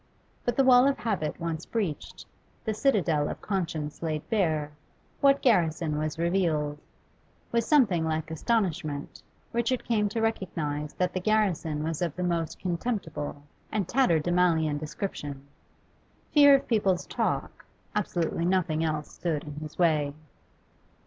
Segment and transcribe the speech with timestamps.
[0.45, 2.25] But the wall of habit once breached,
[2.65, 4.71] the citadel of conscience laid bare,
[5.19, 6.79] what garrison was revealed?
[7.51, 9.21] With something like astonishment,
[9.53, 15.45] Richard came to recognise that the garrison was of the most contemptible and tatterdemalion description.
[16.33, 17.63] Fear of people's talk
[17.95, 20.15] absolutely nothing else stood in his way.